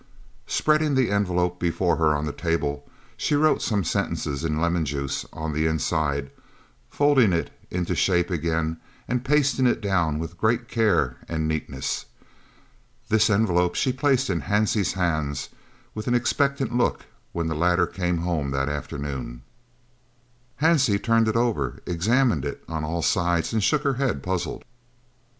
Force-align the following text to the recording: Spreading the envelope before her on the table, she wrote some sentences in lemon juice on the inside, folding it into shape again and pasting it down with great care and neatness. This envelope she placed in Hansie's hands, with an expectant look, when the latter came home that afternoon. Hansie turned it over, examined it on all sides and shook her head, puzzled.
Spreading 0.47 0.95
the 0.95 1.11
envelope 1.11 1.59
before 1.59 1.97
her 1.97 2.15
on 2.15 2.25
the 2.25 2.31
table, 2.31 2.89
she 3.17 3.35
wrote 3.35 3.61
some 3.61 3.83
sentences 3.83 4.43
in 4.43 4.59
lemon 4.59 4.83
juice 4.83 5.27
on 5.31 5.53
the 5.53 5.67
inside, 5.67 6.31
folding 6.89 7.31
it 7.31 7.51
into 7.69 7.93
shape 7.93 8.31
again 8.31 8.77
and 9.07 9.23
pasting 9.23 9.67
it 9.67 9.79
down 9.79 10.17
with 10.17 10.39
great 10.39 10.67
care 10.67 11.17
and 11.29 11.47
neatness. 11.47 12.07
This 13.09 13.29
envelope 13.29 13.75
she 13.75 13.93
placed 13.93 14.27
in 14.27 14.41
Hansie's 14.41 14.93
hands, 14.93 15.49
with 15.93 16.07
an 16.07 16.15
expectant 16.15 16.75
look, 16.75 17.05
when 17.31 17.45
the 17.45 17.53
latter 17.53 17.85
came 17.85 18.17
home 18.25 18.49
that 18.49 18.69
afternoon. 18.69 19.43
Hansie 20.63 20.97
turned 20.97 21.27
it 21.27 21.35
over, 21.35 21.77
examined 21.85 22.43
it 22.43 22.63
on 22.67 22.83
all 22.83 23.03
sides 23.03 23.53
and 23.53 23.63
shook 23.63 23.83
her 23.83 23.93
head, 24.01 24.23
puzzled. 24.23 24.65